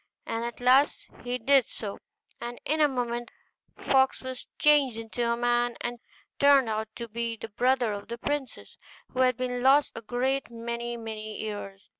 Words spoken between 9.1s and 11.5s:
who had been lost a great many many